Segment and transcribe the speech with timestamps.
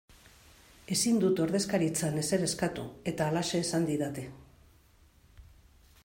[0.93, 4.27] Ezin dut ordezkaritzan ezer eskatu eta halaxe esan didate.